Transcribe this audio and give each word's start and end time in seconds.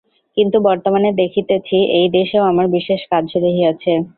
কিন্তু 0.37 0.57
বর্তমানে 0.61 1.09
দেখিতেছি, 1.13 1.77
এই 1.99 2.07
দেশেও 2.09 2.43
আমার 2.43 2.67
বিশেষ 2.69 3.01
কাজ 3.11 3.25
রহিয়াছে। 3.37 3.93